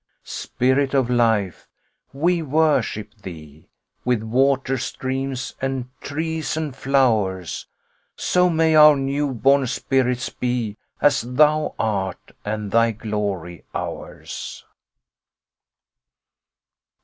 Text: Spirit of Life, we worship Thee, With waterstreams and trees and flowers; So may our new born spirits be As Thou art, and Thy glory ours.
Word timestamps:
Spirit 0.23 0.95
of 0.95 1.11
Life, 1.11 1.67
we 2.11 2.41
worship 2.41 3.13
Thee, 3.21 3.69
With 4.03 4.23
waterstreams 4.23 5.53
and 5.61 5.89
trees 6.01 6.57
and 6.57 6.75
flowers; 6.75 7.67
So 8.15 8.49
may 8.49 8.73
our 8.75 8.95
new 8.95 9.31
born 9.31 9.67
spirits 9.67 10.29
be 10.29 10.75
As 11.01 11.21
Thou 11.21 11.75
art, 11.77 12.31
and 12.43 12.71
Thy 12.71 12.93
glory 12.93 13.63
ours. 13.75 14.65